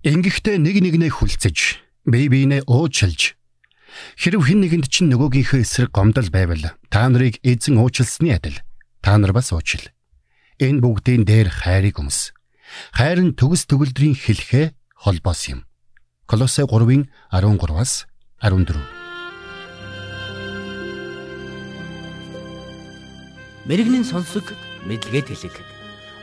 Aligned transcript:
Ингэхдээ 0.00 0.56
нэг 0.56 0.80
нэгнээ 0.80 1.12
хүлцэж, 1.12 1.76
бие 2.08 2.32
биенээ 2.32 2.64
уучлж 2.64 3.36
хэрв 4.16 4.48
хэн 4.48 4.64
нэгэнд 4.64 4.88
чинь 4.88 5.12
нөгөөгийнхөө 5.12 5.60
эсрэг 5.60 5.92
гомдол 5.92 6.32
байвал 6.32 6.72
та 6.88 7.04
нарыг 7.12 7.36
эзэн 7.44 7.76
уучлсны 7.76 8.32
адил 8.32 8.56
та 9.04 9.20
нар 9.20 9.36
бас 9.36 9.52
уучил. 9.52 9.92
Энэ 10.56 10.80
бүгдийн 10.80 11.28
дээр 11.28 11.52
хайрыг 11.52 12.00
өмс. 12.00 12.32
Хайр 12.96 13.20
нь 13.20 13.36
төгс 13.36 13.68
төгөлдрийн 13.68 14.16
хэлхээ 14.16 14.72
холбоос 15.04 15.52
юм. 15.52 15.68
Колосе 16.24 16.64
3-ын 16.64 17.04
13-аас 17.28 18.08
14. 18.40 18.80
Мэргэний 23.68 24.04
сонсог 24.08 24.48
мэдлэгэд 24.88 25.28
хэлэг. 25.28 25.56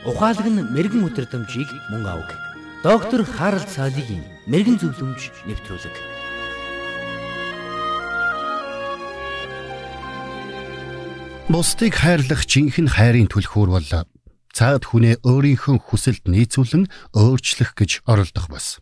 Ухаалаг 0.02 0.50
нь 0.50 0.66
мэрэгэн 0.66 1.06
өдрөмжийг 1.06 1.70
мөн 1.94 2.02
авах. 2.10 2.47
Доктор 2.78 3.26
Харалт 3.26 3.66
цаалогийн 3.74 4.22
мэрэгэн 4.46 4.78
зөвлөмж 4.78 5.34
нэвтрүүлэг. 5.50 5.96
Бусдыг 11.50 11.98
хайрлах 11.98 12.46
жинхэнэ 12.46 12.94
хайрын 12.94 13.26
түлхүүр 13.26 13.74
бол 13.74 13.88
цаад 14.54 14.82
хүнээ 14.86 15.26
өөрийнхөө 15.26 15.90
хүсэлд 15.90 16.30
нийцүүлэн 16.30 16.86
өөрчлөх 17.18 17.74
гэж 17.74 18.06
оролдох 18.06 18.46
бас. 18.46 18.78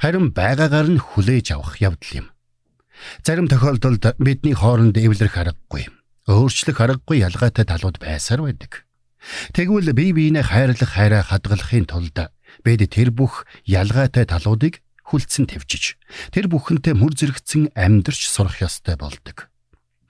Харин 0.00 0.32
байгаагаар 0.32 0.96
нь 0.96 1.04
хүлээж 1.04 1.60
авах 1.60 1.76
явдал 1.76 2.24
юм. 2.24 2.26
Зарим 3.20 3.52
тохиолдолд 3.52 4.16
бидний 4.16 4.56
хооронд 4.56 4.96
эвлэрэх 4.96 5.36
аргагүй, 5.36 5.92
өөрчлөх 6.24 6.80
аргагүй 6.80 7.20
ялгаатай 7.20 7.68
талууд 7.68 8.00
байсаар 8.00 8.48
байдаг. 8.48 8.88
Тэгвэл 9.52 9.92
бие 9.92 10.16
биенээ 10.16 10.48
хайрлах 10.48 10.88
хайраа 10.96 11.20
хадгалахын 11.20 11.84
тулд 11.84 12.32
бид 12.66 12.82
тэр 12.90 13.14
бүх 13.14 13.46
ялгаатай 13.62 14.26
талуудыг 14.26 14.82
хүлцэн 15.06 15.46
твжиж 15.46 15.94
тэр 16.34 16.50
бүхэнтэй 16.50 16.98
мөр 16.98 17.14
зэрэгцэн 17.14 17.70
амьдрч 17.78 18.26
сурах 18.26 18.58
ёстой 18.58 18.98
болдог. 18.98 19.46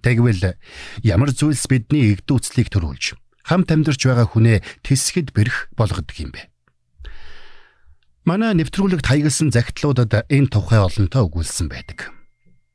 Тэгвэл 0.00 0.56
ямар 1.04 1.30
зүйлс 1.36 1.68
бидний 1.68 2.16
игдүүцлийг 2.16 2.72
төрүүлж 2.72 3.20
хамт 3.44 3.68
амьдарч 3.70 4.00
байгаа 4.08 4.26
хүнээ 4.26 4.58
тэсгэд 4.82 5.36
бэрх 5.36 5.68
болгодог 5.76 6.16
юм 6.16 6.32
бэ? 6.32 6.48
Манай 8.26 8.58
нэвтрүүлэгт 8.58 9.06
хаягдсан 9.06 9.54
загтлуудад 9.54 10.26
энэ 10.26 10.50
тухай 10.50 10.82
олонтоо 10.82 11.30
өгүүлсэн 11.30 11.70
байдаг. 11.70 12.10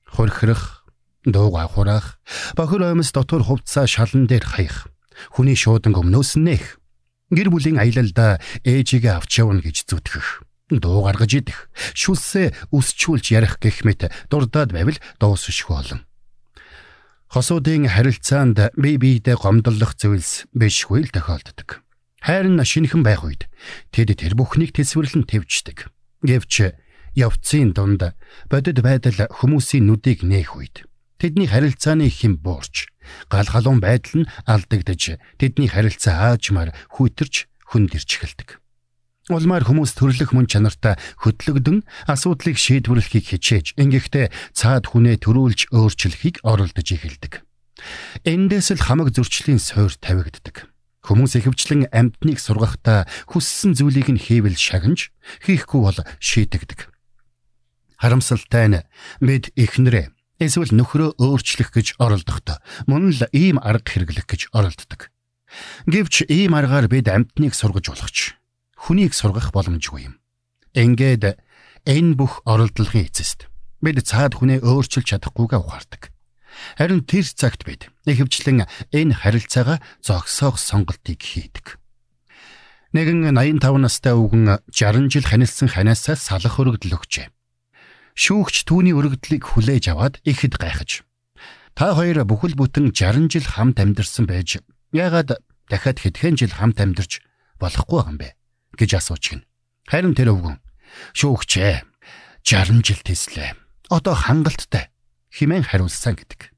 Хорхирох, 0.07 0.88
дууга 1.27 1.67
хураах, 1.67 2.23
бохир 2.55 2.88
оймс 2.88 3.11
дотор 3.11 3.43
хувцаа 3.43 3.83
шалан 3.83 4.31
дээр 4.31 4.47
хаях, 4.47 4.88
хүний 5.35 5.59
шуудан 5.59 5.91
өмнөөс 5.95 6.39
нэх 6.39 6.80
Гэр 7.31 7.47
бүлийн 7.47 7.79
аялалда 7.79 8.43
ээжигээ 8.67 9.15
авч 9.15 9.39
явна 9.39 9.63
гэж 9.63 9.87
зүтгэх. 9.87 10.43
Дуу 10.67 11.07
гаргаж 11.07 11.31
идэх, 11.31 11.71
шүлсээ 11.95 12.71
үсчүүлж 12.75 13.31
ярих 13.31 13.55
гэх 13.63 13.88
мэт 13.88 14.11
дурдаад 14.27 14.75
байвал 14.75 14.99
дуусшгүй 15.19 15.75
олон. 15.79 16.01
Хосуудын 17.31 17.88
харилцаанд 17.88 18.75
бие 18.75 18.99
биедээ 18.99 19.39
гомдлох 19.39 19.95
зүйлс 19.95 20.51
бишгүй 20.51 21.07
л 21.07 21.15
тохиолддог. 21.15 21.79
Хайр 22.19 22.51
нь 22.51 22.59
шинхэн 22.59 22.99
байх 22.99 23.23
үед 23.23 23.47
тэд 23.95 24.19
тэр 24.19 24.35
бүхнийг 24.35 24.75
тэсвэрлэн 24.75 25.23
твждэг. 25.23 25.88
Гэвч 26.27 26.75
явцын 27.16 27.71
дунд 27.71 28.11
бодит 28.51 28.83
байдал 28.83 29.31
хүмүүсийн 29.31 29.88
нүдийг 29.88 30.27
нээх 30.27 30.59
үед 30.59 30.83
тэдний 31.22 31.45
харилцааны 31.45 32.09
хэм 32.09 32.41
буурч 32.41 32.89
гал 33.30 33.45
халуун 33.45 33.77
байдал 33.77 34.25
нь 34.25 34.30
алдагдж 34.50 35.22
тэдний 35.38 35.69
харилцаа 35.69 36.33
аажмаар 36.33 36.73
хүйтэрч 36.97 37.45
хүндэрч 37.69 38.09
эхэлдэг. 38.17 38.58
Улмаар 39.30 39.63
хүмүүс 39.63 39.94
төрлөх 39.95 40.33
мөн 40.33 40.50
чанартай 40.50 40.97
хөтлөгдөн 41.22 41.86
асуудлыг 42.09 42.58
шийдвэрлэхийг 42.58 43.38
хичээж 43.38 43.78
ингэхдээ 43.78 44.33
цаад 44.58 44.89
хүнээ 44.89 45.22
төрүүлж 45.22 45.69
өөрчлөхийг 45.69 46.41
оролдож 46.41 46.88
эхэлдэг. 46.89 47.45
Эндээс 48.25 48.75
л 48.75 48.81
хамаг 48.81 49.13
зөрчлийн 49.13 49.62
сойр 49.62 49.94
тавигддаг. 50.01 50.68
Хүмүүс 51.06 51.38
ихэвчлэн 51.38 51.90
амьтныг 51.94 52.38
сургахдаа 52.41 53.06
хүссэн 53.29 53.78
зүйлийг 53.78 54.09
нь 54.09 54.22
хийвэл 54.22 54.57
шагнаж 54.57 55.09
хийхгүй 55.45 55.81
бол 55.81 56.00
шийтгдэг. 56.22 56.90
Харамсалтай 57.97 58.66
нь 58.69 58.85
бид 59.22 59.50
эхнэрээ 59.57 60.13
эсвэл 60.41 60.74
нөхрөө 60.74 61.22
өөрчлөх 61.22 61.69
гэж 61.69 61.88
оролдохдоо 62.02 62.57
мөн 62.90 63.13
л 63.13 63.22
ийм 63.29 63.62
арга 63.62 63.85
хэрэглэх 63.85 64.25
гэж 64.25 64.41
оролддог. 64.50 65.13
Гэвч 65.85 66.25
ийм 66.25 66.57
аргаар 66.57 66.90
бид 66.90 67.06
амьтныг 67.06 67.53
сургаж 67.53 67.85
болгоч 67.94 68.18
хүнийг 68.74 69.13
сургах 69.13 69.53
боломжгүй 69.53 70.09
юм. 70.09 70.18
Ингээд 70.74 71.38
энэ 71.85 72.18
бүх 72.18 72.41
оролдлогын 72.50 73.06
эцэст 73.06 73.46
бид 73.85 74.01
цаад 74.01 74.41
хүнээ 74.41 74.66
өөрчилж 74.66 75.13
чадахгүйгээ 75.13 75.62
ухаардаг. 75.62 76.09
Харин 76.78 77.06
тэр 77.06 77.25
цагт 77.25 77.62
бид 77.66 77.94
ихэвчлэн 78.09 78.66
энэ 78.91 79.13
харилцаагаа 79.13 79.80
зогсоох 80.01 80.57
сонголтыг 80.57 81.22
хийдэг. 81.22 81.78
Нэгэн 82.91 83.31
85 83.31 83.80
настай 83.80 84.13
өвгөн 84.13 84.59
60 84.68 85.07
жил 85.07 85.24
ханилсан 85.24 85.72
ханиасаа 85.72 86.19
салах 86.19 86.59
өргөдөл 86.59 87.00
өгчээ. 87.00 87.31
Шүүгч 88.21 88.69
түүний 88.69 88.93
өргөдлийг 88.93 89.41
хүлээж 89.49 89.89
аваад 89.89 90.21
ихэд 90.21 90.61
гайхаж. 90.61 91.01
Та 91.73 91.97
хоёр 91.97 92.21
бүхэл 92.29 92.53
бүтэн 92.53 92.93
60 92.93 93.33
жил 93.33 93.47
хамт 93.49 93.81
амьдарсан 93.81 94.29
байж 94.29 94.61
яагаад 94.93 95.41
дахиад 95.65 95.97
хэдхэн 95.97 96.37
жил 96.37 96.53
хамт 96.53 96.77
амьдарч 96.77 97.25
болохгүй 97.57 98.01
юм 98.05 98.21
бэ 98.21 98.37
гэж 98.77 99.01
асууж 99.01 99.23
гин. 99.25 99.41
Харин 99.89 100.13
тэр 100.13 100.37
өвгөн 100.37 100.61
шүүгчээ 101.17 101.81
60 102.45 102.85
жил 102.85 103.01
тэслээ. 103.01 103.57
Одоо 103.89 104.13
хангалттай 104.13 104.93
химэн 105.33 105.65
хариулсан 105.65 106.13
гэдэг. 106.13 106.53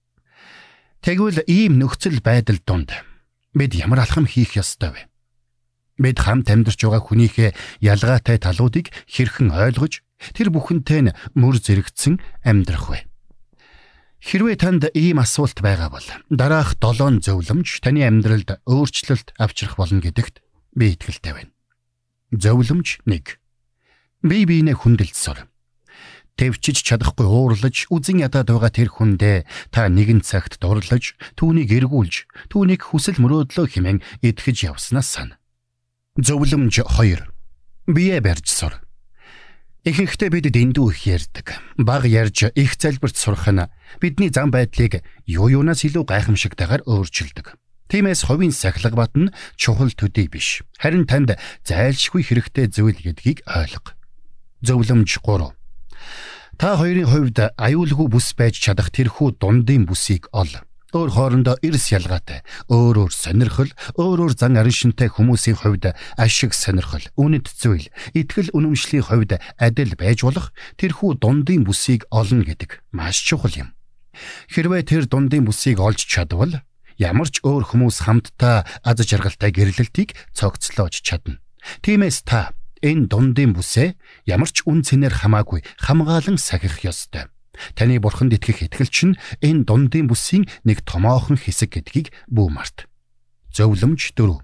Тэгвэл 0.99 1.47
ийм 1.47 1.79
нөхцөл 1.79 2.19
байдал 2.19 2.59
донд 2.59 2.91
бид 3.55 3.71
ямар 3.71 4.03
алхам 4.03 4.27
хийх 4.27 4.59
ёстой 4.59 4.91
вэ? 4.91 5.01
Бид 5.95 6.19
хамт 6.19 6.51
амьдарч 6.51 6.83
байгаа 6.83 7.07
хүнийхээ 7.07 7.55
ялгаатай 7.79 8.35
талуудыг 8.35 8.91
хэрхэн 9.07 9.55
ойлгож 9.55 10.03
тэр 10.31 10.47
бүхэнтэй 10.55 11.11
нь 11.11 11.15
мөр 11.35 11.59
зэрэгцэн 11.59 12.23
амьдрах 12.47 12.87
вэ? 12.87 13.03
Хэрвээ 14.23 14.55
танд 14.55 14.87
ийм 14.95 15.19
асуулт 15.19 15.59
байгаа 15.59 15.91
бол 15.91 16.07
дараах 16.31 16.79
7 16.79 17.19
зөвлөмж 17.19 17.83
таны 17.83 18.07
амьдралд 18.07 18.63
өөрчлөлт 18.63 19.35
авчрах 19.35 19.75
болно 19.75 19.99
гэдэгт 19.99 20.39
би 20.79 20.95
итгэлтэй 20.95 21.33
байна. 21.35 21.51
Зөвлөмж 22.31 23.03
1. 23.03 23.35
Бие 24.23 24.47
биенээ 24.47 24.79
хүндэлж 24.79 25.11
сур. 25.11 25.43
Тэвчиж 26.39 26.81
чадахгүй 26.81 27.27
уурлаж, 27.27 27.91
үзен 27.93 28.23
ядаад 28.23 28.49
байгаа 28.49 28.71
тэр 28.73 28.89
хүндээ 28.89 29.45
та 29.69 29.85
нэгэн 29.91 30.25
цагт 30.25 30.57
дурлаж, 30.57 31.13
түүнийг 31.37 31.69
эргүүлж, 31.69 32.25
түүнийг 32.49 32.89
хүсэл 32.89 33.21
мөрөөдлөө 33.21 33.67
хэмээн 33.69 33.99
итгэж 34.25 34.71
явснаас 34.71 35.13
сана. 35.13 35.37
Зөвлөмж 36.17 36.81
2. 36.89 37.27
Бие 37.91 38.17
барьж 38.23 38.47
сур. 38.49 38.81
Ихэнхдээ 39.83 40.31
бид 40.31 40.47
дэндүү 40.47 40.95
их 40.95 41.03
ярьдаг. 41.03 41.59
Баг 41.75 42.07
ярьж 42.07 42.47
их 42.55 42.79
залбирт 42.79 43.19
сурах 43.19 43.51
нь 43.51 43.67
бидний 43.99 44.31
зам 44.31 44.47
байдлыг 44.47 45.03
юу 45.27 45.51
юунаас 45.51 45.83
илүү 45.83 46.07
гайхамшигтайгаар 46.07 46.87
өөрчилдөг. 46.87 47.59
Тиймээс 47.91 48.23
ховын 48.23 48.55
сахилга 48.55 48.95
батна 48.95 49.35
чухал 49.59 49.91
төдий 49.91 50.31
биш. 50.31 50.63
Харин 50.79 51.03
танд 51.03 51.35
зайлшгүй 51.67 52.23
хэрэгтэй 52.23 52.71
зүйл 52.71 52.95
гэдгийг 52.95 53.43
ойлго. 53.43 53.91
Зөвлөмж 54.63 55.19
3. 55.19 55.51
Та 56.55 56.79
хоёрын 56.79 57.11
хувьд 57.11 57.37
аюулгүй 57.59 58.07
бүс 58.07 58.39
байж 58.39 58.63
чадах 58.63 58.87
тэрхүү 58.87 59.35
дундын 59.35 59.83
бүсийг 59.83 60.31
ол 60.31 60.47
өөр 60.93 61.09
хоорондоо 61.09 61.57
эрс 61.65 61.89
ялгаатай, 61.89 62.45
өөр 62.69 63.09
өөр 63.09 63.13
сонирхол, 63.13 63.71
өөр 63.97 64.17
өөр 64.29 64.33
зан 64.37 64.55
аришинтай 64.61 65.09
хүмүүсийн 65.09 65.57
хувьд 65.57 65.97
ашиг 66.15 66.53
сонирхол, 66.53 67.03
үнэт 67.17 67.49
зүйл, 67.49 67.89
итгэл 68.13 68.53
үнэмшлийн 68.53 69.09
хувьд 69.09 69.41
адил 69.57 69.97
байж 69.97 70.21
болох 70.21 70.53
тэрхүү 70.77 71.17
дундын 71.17 71.65
бүсийг 71.65 72.05
олно 72.13 72.45
гэдэг 72.45 72.85
маш 72.93 73.25
чухал 73.25 73.57
юм. 73.57 73.69
Хэрвээ 74.53 74.85
тэр 74.85 75.03
дундын 75.09 75.49
бүсийг 75.49 75.81
олж 75.81 76.05
чадвал 76.05 76.61
ямар 77.01 77.29
ч 77.33 77.41
өөр 77.41 77.65
хүмүүс 77.73 78.05
хамтдаа 78.05 78.61
аз 78.85 79.01
жаргалтай 79.01 79.49
гэрлэлтийг 79.49 80.13
цогцлоож 80.37 81.01
чадна. 81.01 81.41
Тиймээс 81.81 82.21
та 82.21 82.53
энэ 82.85 83.09
дундын 83.09 83.57
бүсээ 83.57 83.97
ямар 84.29 84.49
ч 84.53 84.61
үн 84.69 84.85
цэнээр 84.85 85.25
хамаагүй 85.25 85.65
хамгаалan 85.81 86.37
сахих 86.37 86.85
ёстой. 86.85 87.32
Таны 87.77 87.99
бурханд 88.01 88.33
итгэх 88.33 88.65
итгэлч 88.67 88.97
нь 89.13 89.19
энэ 89.41 89.65
дундын 89.69 90.09
бүсийн 90.09 90.49
нэг 90.65 90.81
томоохон 90.83 91.37
хэсэг 91.37 91.77
гэдгийг 91.77 92.09
бүү 92.29 92.47
март. 92.49 92.89
Зөвлөмж 93.53 94.17
4. 94.17 94.41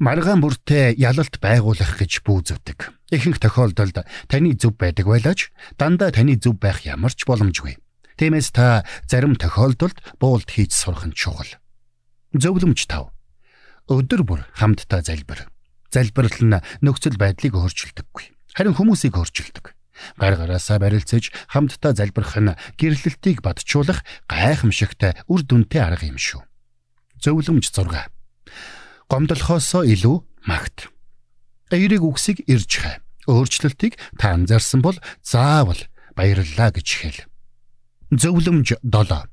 Маргаан 0.00 0.42
бүртээ 0.42 0.98
ялалт 0.98 1.38
байгуулах 1.38 2.00
гэж 2.00 2.26
бүүзөдөг. 2.26 2.78
Ихэнх 3.14 3.38
тохиолдолд 3.38 4.02
таны 4.26 4.56
зөв 4.58 4.74
байдаг 4.74 5.06
байлаач 5.06 5.54
дандаа 5.78 6.10
таны 6.10 6.34
зөв 6.34 6.58
байх 6.58 6.82
ямар 6.82 7.14
ч 7.14 7.22
боломжгүй. 7.28 7.78
Тиймээс 8.18 8.50
та 8.50 8.82
зарим 9.06 9.38
тохиолдолд 9.38 10.00
буулд 10.18 10.50
хийж 10.50 10.74
сурах 10.74 11.06
нь 11.06 11.14
чухал. 11.14 11.46
Зөвлөмж 12.34 12.90
5. 12.90 13.12
Өдөр 13.86 14.22
бүр 14.26 14.40
хамтдаа 14.58 15.04
залбир. 15.04 15.46
Залбирал 15.94 16.42
нь 16.42 16.58
нөхцөл 16.82 17.14
байдлыг 17.14 17.54
өөрчилдөггүй. 17.54 18.34
Харин 18.56 18.74
хүмүүсийг 18.74 19.14
өөрчилдөг. 19.14 19.78
Гар 20.18 20.34
гараасаа 20.36 20.78
барилцаж 20.78 21.30
хамтдаа 21.48 21.94
залбирах 21.94 22.36
нь 22.38 22.56
гэрлэлтийг 22.78 23.42
батжуулах 23.42 24.02
гайхамшигтай 24.26 25.14
үр 25.30 25.40
дүнтэй 25.46 25.80
арга 25.82 26.06
юм 26.10 26.18
шүү. 26.18 26.42
Зөвлөмж 27.22 27.70
6. 27.72 28.10
Гомдлохоосоо 29.08 29.82
илүү 29.86 30.16
магт. 30.46 30.90
Эерэг 31.70 32.02
үгсийг 32.02 32.44
ирж 32.50 32.72
хай. 32.82 32.98
Өөрчлөлтийг 33.24 33.96
та 34.20 34.36
анзаарсан 34.36 34.84
бол 34.84 34.98
заавал 35.24 35.80
баярлалаа 36.12 36.70
гэж 36.74 36.88
хэл. 37.00 37.20
Зөвлөмж 38.12 38.76
7. 38.84 39.30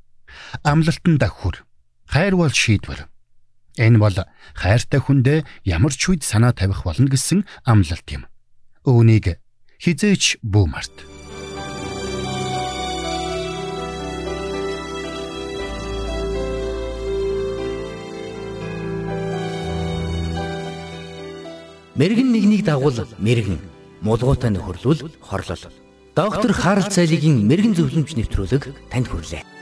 Амлалтан 0.63 1.17
давхүр. 1.19 1.65
Хайр 2.07 2.35
бол 2.39 2.51
шийдвэр. 2.51 3.11
Энэ 3.79 3.99
бол 3.99 4.15
хайртай 4.55 4.99
хүндээ 4.99 5.43
ямар 5.63 5.95
ч 5.95 6.11
үед 6.11 6.23
санаа 6.27 6.51
тавих 6.51 6.83
болно 6.83 7.07
гэсэн 7.07 7.47
амлалт 7.63 8.07
юм. 8.11 8.27
Үүнийг 8.83 9.39
хизээч 9.81 10.37
бүү 10.45 10.65
март. 10.69 10.93
Мэргэн 21.97 22.29
нэгнийг 22.29 22.61
дагуул 22.65 22.93
мэргэн, 23.17 23.57
мулгуутай 24.05 24.53
нөхөрлөл 24.53 25.09
хорлол. 25.17 25.65
Доктор 26.13 26.53
Харалт 26.53 26.93
цайлигийн 26.93 27.41
мэрэгэн 27.49 27.73
зөвлөмж 27.73 28.13
нэвтрүүлэг 28.21 28.63
танд 28.93 29.09
хүрэлээ. 29.09 29.60